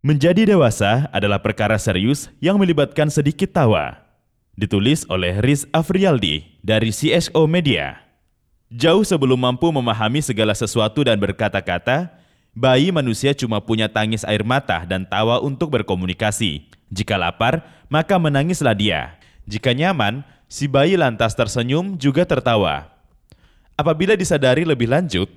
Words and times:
Menjadi 0.00 0.48
dewasa 0.48 1.12
adalah 1.12 1.44
perkara 1.44 1.76
serius 1.76 2.32
yang 2.40 2.56
melibatkan 2.56 3.12
sedikit 3.12 3.52
tawa. 3.52 4.00
Ditulis 4.56 5.04
oleh 5.12 5.36
Riz 5.44 5.68
Afrialdi 5.76 6.56
dari 6.64 6.88
CSO 6.88 7.44
Media. 7.44 8.00
Jauh 8.72 9.04
sebelum 9.04 9.36
mampu 9.36 9.68
memahami 9.68 10.24
segala 10.24 10.56
sesuatu 10.56 11.04
dan 11.04 11.20
berkata-kata, 11.20 12.16
bayi 12.56 12.88
manusia 12.88 13.36
cuma 13.36 13.60
punya 13.60 13.92
tangis 13.92 14.24
air 14.24 14.40
mata 14.40 14.88
dan 14.88 15.04
tawa 15.04 15.36
untuk 15.44 15.68
berkomunikasi. 15.68 16.64
Jika 16.88 17.20
lapar, 17.20 17.60
maka 17.92 18.16
menangislah 18.16 18.72
dia. 18.72 19.20
Jika 19.44 19.76
nyaman, 19.76 20.24
si 20.48 20.64
bayi 20.64 20.96
lantas 20.96 21.36
tersenyum 21.36 22.00
juga 22.00 22.24
tertawa. 22.24 22.88
Apabila 23.76 24.16
disadari 24.16 24.64
lebih 24.64 24.88
lanjut, 24.88 25.28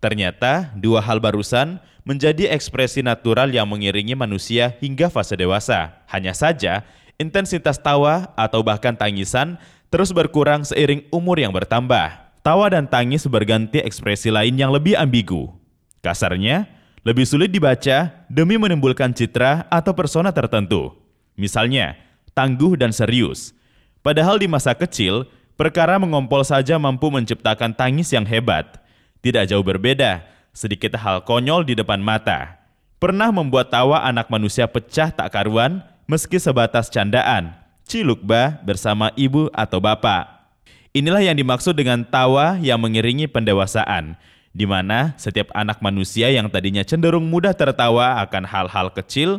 ternyata 0.00 0.72
dua 0.74 1.04
hal 1.04 1.20
barusan 1.20 1.78
menjadi 2.02 2.50
ekspresi 2.50 3.04
natural 3.04 3.52
yang 3.52 3.68
mengiringi 3.68 4.16
manusia 4.16 4.74
hingga 4.80 5.12
fase 5.12 5.36
dewasa. 5.36 6.00
Hanya 6.08 6.32
saja, 6.34 6.82
intensitas 7.20 7.76
tawa 7.78 8.32
atau 8.34 8.64
bahkan 8.64 8.96
tangisan 8.96 9.60
terus 9.92 10.10
berkurang 10.10 10.64
seiring 10.64 11.04
umur 11.12 11.36
yang 11.36 11.52
bertambah. 11.52 12.32
Tawa 12.40 12.72
dan 12.72 12.88
tangis 12.88 13.28
berganti 13.28 13.84
ekspresi 13.84 14.32
lain 14.32 14.56
yang 14.56 14.72
lebih 14.72 14.96
ambigu. 14.96 15.52
Kasarnya, 16.00 16.64
lebih 17.04 17.28
sulit 17.28 17.52
dibaca 17.52 18.08
demi 18.32 18.56
menimbulkan 18.56 19.12
citra 19.12 19.68
atau 19.68 19.92
persona 19.92 20.32
tertentu. 20.32 20.96
Misalnya, 21.36 22.00
tangguh 22.32 22.80
dan 22.80 22.96
serius. 22.96 23.52
Padahal 24.00 24.40
di 24.40 24.48
masa 24.48 24.72
kecil, 24.72 25.28
perkara 25.60 26.00
mengompol 26.00 26.40
saja 26.40 26.80
mampu 26.80 27.12
menciptakan 27.12 27.76
tangis 27.76 28.08
yang 28.16 28.24
hebat. 28.24 28.79
Tidak 29.20 29.44
jauh 29.48 29.64
berbeda 29.64 30.24
sedikit 30.56 30.96
hal 30.96 31.22
konyol 31.28 31.68
di 31.68 31.76
depan 31.76 32.00
mata. 32.00 32.56
Pernah 33.00 33.32
membuat 33.32 33.72
tawa 33.72 34.04
anak 34.04 34.28
manusia 34.28 34.68
pecah 34.68 35.08
tak 35.08 35.32
karuan 35.32 35.80
meski 36.04 36.36
sebatas 36.36 36.92
candaan, 36.92 37.52
cilukba 37.88 38.60
bersama 38.64 39.08
ibu 39.16 39.48
atau 39.56 39.80
bapak. 39.80 40.28
Inilah 40.90 41.22
yang 41.22 41.38
dimaksud 41.38 41.78
dengan 41.78 42.02
tawa 42.02 42.58
yang 42.58 42.82
mengiringi 42.82 43.30
pendewasaan, 43.30 44.18
di 44.50 44.66
mana 44.66 45.14
setiap 45.14 45.48
anak 45.54 45.78
manusia 45.78 46.28
yang 46.34 46.50
tadinya 46.50 46.82
cenderung 46.82 47.30
mudah 47.30 47.54
tertawa 47.54 48.18
akan 48.26 48.42
hal-hal 48.42 48.90
kecil, 48.90 49.38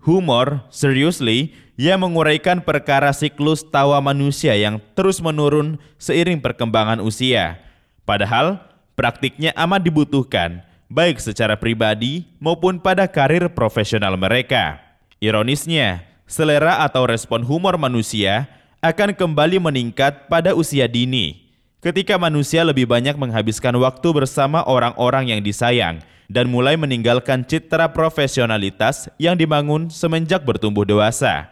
humor, 0.00 0.64
seriously, 0.72 1.52
yang 1.76 2.02
menguraikan 2.02 2.64
perkara 2.64 3.12
siklus 3.12 3.62
tawa 3.62 4.00
manusia 4.00 4.56
yang 4.56 4.82
terus 4.96 5.20
menurun 5.20 5.76
seiring 6.00 6.40
perkembangan 6.40 6.98
usia. 7.04 7.60
Padahal, 8.08 8.67
praktiknya 8.98 9.54
amat 9.54 9.86
dibutuhkan, 9.86 10.66
baik 10.90 11.22
secara 11.22 11.54
pribadi 11.54 12.26
maupun 12.42 12.82
pada 12.82 13.06
karir 13.06 13.46
profesional 13.46 14.18
mereka. 14.18 14.82
Ironisnya, 15.22 16.02
selera 16.26 16.82
atau 16.82 17.06
respon 17.06 17.46
humor 17.46 17.78
manusia 17.78 18.50
akan 18.82 19.14
kembali 19.14 19.62
meningkat 19.62 20.26
pada 20.26 20.50
usia 20.58 20.90
dini, 20.90 21.46
ketika 21.78 22.18
manusia 22.18 22.66
lebih 22.66 22.90
banyak 22.90 23.14
menghabiskan 23.14 23.78
waktu 23.78 24.10
bersama 24.10 24.66
orang-orang 24.66 25.30
yang 25.30 25.40
disayang 25.46 26.02
dan 26.26 26.50
mulai 26.50 26.74
meninggalkan 26.74 27.46
citra 27.46 27.94
profesionalitas 27.94 29.06
yang 29.16 29.38
dibangun 29.38 29.88
semenjak 29.88 30.42
bertumbuh 30.42 30.84
dewasa. 30.84 31.48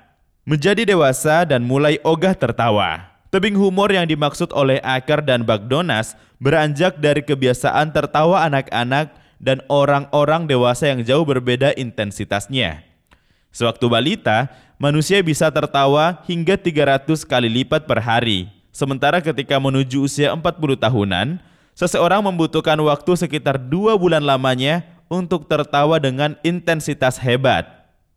Menjadi 0.47 0.87
dewasa 0.87 1.43
dan 1.43 1.67
mulai 1.67 1.99
ogah 2.07 2.35
tertawa. 2.35 3.16
Tebing 3.27 3.59
humor 3.59 3.91
yang 3.91 4.07
dimaksud 4.07 4.55
oleh 4.55 4.79
Aker 4.87 5.19
dan 5.19 5.43
Bagdonas 5.43 6.15
beranjak 6.39 7.03
dari 7.03 7.27
kebiasaan 7.27 7.91
tertawa 7.91 8.47
anak-anak 8.47 9.11
dan 9.43 9.61
orang-orang 9.67 10.47
dewasa 10.47 10.95
yang 10.95 11.03
jauh 11.03 11.27
berbeda 11.27 11.75
intensitasnya. 11.75 12.87
Sewaktu 13.51 13.89
balita, 13.91 14.53
manusia 14.79 15.19
bisa 15.27 15.51
tertawa 15.51 16.23
hingga 16.31 16.55
300 16.55 17.27
kali 17.27 17.49
lipat 17.51 17.89
per 17.89 17.99
hari. 17.99 18.47
Sementara 18.71 19.19
ketika 19.19 19.57
menuju 19.57 20.07
usia 20.07 20.31
40 20.31 20.77
tahunan, 20.77 21.41
seseorang 21.75 22.23
membutuhkan 22.23 22.79
waktu 22.79 23.13
sekitar 23.17 23.59
dua 23.59 23.97
bulan 23.97 24.23
lamanya 24.23 24.85
untuk 25.11 25.51
tertawa 25.51 25.99
dengan 25.99 26.39
intensitas 26.47 27.19
hebat. 27.19 27.76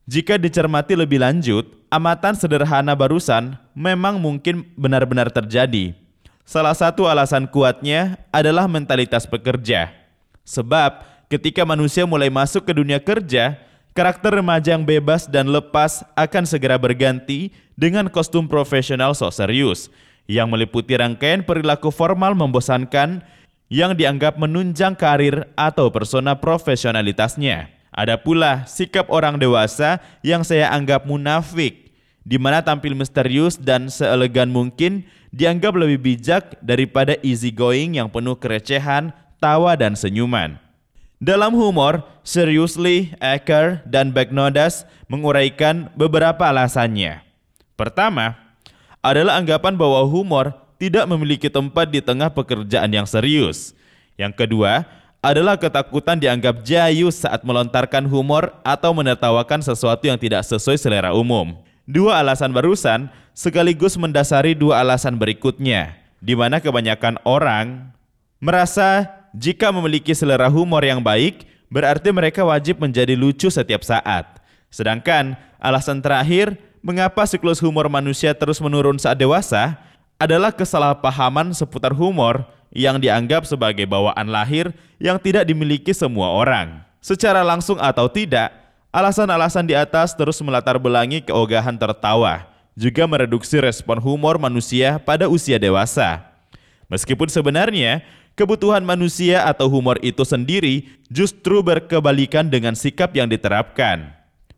Jika 0.09 0.41
dicermati 0.41 0.97
lebih 0.97 1.21
lanjut, 1.21 1.69
amatan 1.93 2.33
sederhana 2.33 2.97
barusan 2.97 3.53
memang 3.77 4.17
mungkin 4.17 4.65
benar-benar 4.73 5.29
terjadi. 5.29 5.93
Salah 6.41 6.73
satu 6.73 7.05
alasan 7.05 7.45
kuatnya 7.45 8.17
adalah 8.33 8.65
mentalitas 8.65 9.29
pekerja. 9.29 9.93
Sebab 10.49 11.05
ketika 11.29 11.61
manusia 11.61 12.09
mulai 12.09 12.33
masuk 12.33 12.65
ke 12.65 12.73
dunia 12.73 12.97
kerja, 12.97 13.61
karakter 13.93 14.41
remaja 14.41 14.73
yang 14.73 14.81
bebas 14.81 15.29
dan 15.29 15.45
lepas 15.45 16.01
akan 16.17 16.41
segera 16.49 16.81
berganti 16.81 17.53
dengan 17.77 18.09
kostum 18.09 18.49
profesional 18.49 19.13
sok 19.13 19.29
serius 19.29 19.93
yang 20.25 20.49
meliputi 20.49 20.97
rangkaian 20.97 21.45
perilaku 21.45 21.93
formal 21.93 22.33
membosankan 22.33 23.21
yang 23.69 23.93
dianggap 23.93 24.41
menunjang 24.41 24.97
karir 24.97 25.45
atau 25.53 25.93
persona 25.93 26.33
profesionalitasnya. 26.33 27.78
Ada 27.89 28.21
pula 28.21 28.69
sikap 28.69 29.09
orang 29.09 29.41
dewasa 29.41 29.97
yang 30.21 30.45
saya 30.45 30.69
anggap 30.69 31.05
munafik 31.09 31.89
di 32.29 32.37
mana 32.37 32.61
tampil 32.61 32.93
misterius 32.93 33.57
dan 33.57 33.89
seelegan 33.89 34.53
mungkin 34.53 35.07
dianggap 35.33 35.73
lebih 35.73 35.97
bijak 35.97 36.61
daripada 36.61 37.17
easy 37.25 37.49
going 37.49 37.97
yang 37.97 38.05
penuh 38.05 38.37
kerecehan, 38.37 39.09
tawa, 39.41 39.73
dan 39.73 39.97
senyuman. 39.97 40.61
Dalam 41.19 41.51
humor, 41.51 42.05
Seriously, 42.23 43.11
Acker, 43.19 43.83
dan 43.83 44.15
Backnodas 44.15 44.87
menguraikan 45.11 45.91
beberapa 45.97 46.47
alasannya. 46.47 47.25
Pertama, 47.75 48.37
adalah 49.03 49.41
anggapan 49.41 49.75
bahwa 49.75 50.05
humor 50.07 50.53
tidak 50.79 51.09
memiliki 51.09 51.51
tempat 51.51 51.91
di 51.91 51.99
tengah 51.99 52.31
pekerjaan 52.31 52.87
yang 52.93 53.09
serius. 53.09 53.75
Yang 54.15 54.45
kedua, 54.45 54.87
adalah 55.19 55.59
ketakutan 55.59 56.15
dianggap 56.15 56.63
jayus 56.63 57.27
saat 57.27 57.43
melontarkan 57.43 58.07
humor 58.07 58.55
atau 58.63 58.95
menertawakan 58.95 59.59
sesuatu 59.59 60.07
yang 60.07 60.15
tidak 60.15 60.47
sesuai 60.47 60.79
selera 60.79 61.11
umum. 61.11 61.59
Dua 61.83 62.23
alasan 62.23 62.55
barusan 62.55 63.11
sekaligus 63.35 63.99
mendasari 63.99 64.55
dua 64.55 64.79
alasan 64.79 65.19
berikutnya, 65.19 65.99
di 66.23 66.39
mana 66.39 66.63
kebanyakan 66.63 67.19
orang 67.27 67.91
merasa 68.39 69.11
jika 69.35 69.69
memiliki 69.75 70.15
selera 70.15 70.47
humor 70.47 70.81
yang 70.87 71.03
baik, 71.03 71.43
berarti 71.67 72.09
mereka 72.15 72.47
wajib 72.47 72.79
menjadi 72.79 73.13
lucu 73.19 73.51
setiap 73.51 73.83
saat. 73.83 74.39
Sedangkan 74.71 75.35
alasan 75.59 75.99
terakhir, 75.99 76.55
mengapa 76.79 77.27
siklus 77.27 77.59
humor 77.59 77.91
manusia 77.91 78.31
terus 78.31 78.63
menurun 78.63 78.95
saat 78.95 79.19
dewasa, 79.19 79.75
adalah 80.19 80.51
kesalahpahaman 80.51 81.55
seputar 81.55 81.95
humor 81.95 82.43
yang 82.69 83.01
dianggap 83.01 83.45
sebagai 83.45 83.89
bawaan 83.89 84.29
lahir 84.29 84.73
yang 85.01 85.17
tidak 85.17 85.45
dimiliki 85.45 85.93
semua 85.93 86.33
orang. 86.33 86.81
Secara 86.99 87.41
langsung 87.41 87.79
atau 87.79 88.11
tidak, 88.11 88.59
Alasan-alasan 88.89 89.69
di 89.69 89.77
atas 89.77 90.17
terus 90.17 90.41
melatar 90.41 90.81
belangi 90.81 91.21
keogahan 91.21 91.77
tertawa, 91.77 92.49
juga 92.73 93.05
mereduksi 93.05 93.61
respon 93.61 94.01
humor 94.01 94.41
manusia 94.41 94.97
pada 94.97 95.29
usia 95.29 95.61
dewasa. 95.61 96.25
Meskipun 96.89 97.29
sebenarnya 97.29 98.01
kebutuhan 98.33 98.81
manusia 98.81 99.45
atau 99.45 99.69
humor 99.69 100.01
itu 100.01 100.25
sendiri 100.25 100.89
justru 101.05 101.61
berkebalikan 101.61 102.49
dengan 102.49 102.73
sikap 102.73 103.13
yang 103.13 103.29
diterapkan. 103.29 104.09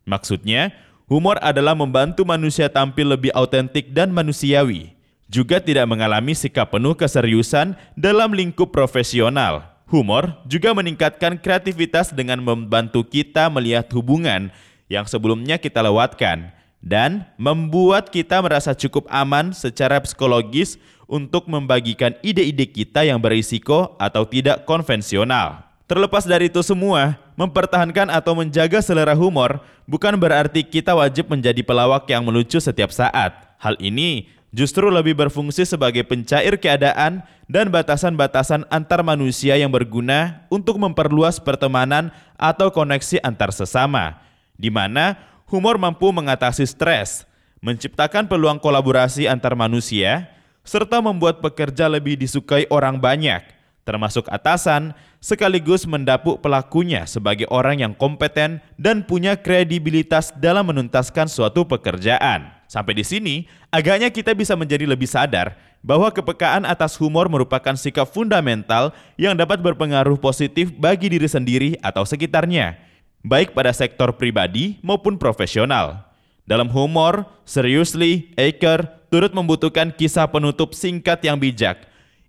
Maksudnya, 0.08 0.72
humor 1.12 1.36
adalah 1.44 1.76
membantu 1.76 2.24
manusia 2.24 2.72
tampil 2.72 3.12
lebih 3.12 3.36
autentik 3.36 3.92
dan 3.92 4.16
manusiawi, 4.16 4.96
juga 5.32 5.64
tidak 5.64 5.88
mengalami 5.88 6.36
sikap 6.36 6.76
penuh 6.76 6.92
keseriusan 6.92 7.80
dalam 7.96 8.36
lingkup 8.36 8.76
profesional. 8.76 9.72
Humor 9.88 10.36
juga 10.44 10.76
meningkatkan 10.76 11.40
kreativitas 11.40 12.12
dengan 12.12 12.44
membantu 12.44 13.08
kita 13.08 13.48
melihat 13.48 13.88
hubungan 13.96 14.52
yang 14.92 15.08
sebelumnya 15.08 15.56
kita 15.56 15.80
lewatkan 15.80 16.52
dan 16.84 17.24
membuat 17.40 18.12
kita 18.12 18.44
merasa 18.44 18.76
cukup 18.76 19.08
aman 19.08 19.56
secara 19.56 20.04
psikologis 20.04 20.76
untuk 21.08 21.48
membagikan 21.48 22.16
ide-ide 22.24 22.68
kita 22.68 23.08
yang 23.08 23.20
berisiko 23.20 23.96
atau 24.00 24.28
tidak 24.28 24.68
konvensional. 24.68 25.64
Terlepas 25.88 26.24
dari 26.24 26.48
itu 26.48 26.64
semua, 26.64 27.20
mempertahankan 27.36 28.08
atau 28.16 28.32
menjaga 28.32 28.80
selera 28.80 29.12
humor 29.12 29.60
bukan 29.84 30.16
berarti 30.16 30.64
kita 30.64 30.96
wajib 30.96 31.28
menjadi 31.28 31.60
pelawak 31.68 32.08
yang 32.08 32.24
melucu 32.24 32.64
setiap 32.64 32.96
saat. 32.96 33.36
Hal 33.60 33.76
ini 33.84 34.32
justru 34.52 34.92
lebih 34.92 35.16
berfungsi 35.16 35.64
sebagai 35.64 36.04
pencair 36.04 36.60
keadaan 36.60 37.24
dan 37.48 37.72
batasan-batasan 37.72 38.68
antar 38.68 39.02
manusia 39.02 39.56
yang 39.56 39.72
berguna 39.72 40.46
untuk 40.52 40.78
memperluas 40.80 41.40
pertemanan 41.40 42.12
atau 42.36 42.72
koneksi 42.72 43.24
antar 43.24 43.56
sesama, 43.56 44.20
di 44.60 44.68
mana 44.68 45.18
humor 45.48 45.80
mampu 45.80 46.12
mengatasi 46.12 46.68
stres, 46.68 47.24
menciptakan 47.64 48.28
peluang 48.28 48.60
kolaborasi 48.60 49.28
antar 49.28 49.56
manusia, 49.56 50.32
serta 50.62 51.02
membuat 51.02 51.42
pekerja 51.42 51.90
lebih 51.90 52.20
disukai 52.20 52.68
orang 52.70 53.02
banyak, 53.02 53.42
termasuk 53.88 54.30
atasan, 54.30 54.94
sekaligus 55.22 55.90
mendapuk 55.90 56.40
pelakunya 56.40 57.08
sebagai 57.10 57.50
orang 57.50 57.82
yang 57.82 57.94
kompeten 57.98 58.62
dan 58.78 59.06
punya 59.06 59.38
kredibilitas 59.38 60.34
dalam 60.38 60.70
menuntaskan 60.70 61.30
suatu 61.30 61.66
pekerjaan. 61.66 62.61
Sampai 62.72 62.96
di 62.96 63.04
sini, 63.04 63.52
agaknya 63.68 64.08
kita 64.08 64.32
bisa 64.32 64.56
menjadi 64.56 64.88
lebih 64.88 65.04
sadar 65.04 65.60
bahwa 65.84 66.08
kepekaan 66.08 66.64
atas 66.64 66.96
humor 66.96 67.28
merupakan 67.28 67.76
sikap 67.76 68.08
fundamental 68.08 68.96
yang 69.20 69.36
dapat 69.36 69.60
berpengaruh 69.60 70.16
positif 70.16 70.72
bagi 70.80 71.12
diri 71.12 71.28
sendiri 71.28 71.76
atau 71.84 72.08
sekitarnya, 72.08 72.80
baik 73.28 73.52
pada 73.52 73.76
sektor 73.76 74.16
pribadi 74.16 74.80
maupun 74.80 75.20
profesional. 75.20 76.08
Dalam 76.48 76.72
humor, 76.72 77.28
Seriously, 77.44 78.32
Aker 78.40 78.88
turut 79.12 79.36
membutuhkan 79.36 79.92
kisah 79.92 80.32
penutup 80.32 80.72
singkat 80.72 81.20
yang 81.28 81.36
bijak. 81.36 81.76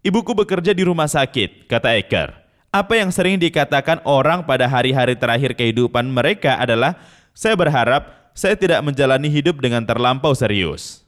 Ibuku 0.03 0.35
bekerja 0.35 0.75
di 0.75 0.83
rumah 0.83 1.06
sakit, 1.06 1.71
kata 1.71 1.94
Aker. 2.03 2.35
Apa 2.75 2.99
yang 2.99 3.15
sering 3.15 3.39
dikatakan 3.39 4.03
orang 4.03 4.43
pada 4.43 4.67
hari-hari 4.67 5.15
terakhir 5.15 5.55
kehidupan 5.55 6.11
mereka 6.11 6.59
adalah, 6.59 6.99
saya 7.31 7.55
berharap 7.55 8.21
saya 8.37 8.56
tidak 8.56 8.84
menjalani 8.84 9.32
hidup 9.32 9.61
dengan 9.61 9.84
terlampau 9.88 10.37
serius. 10.37 11.00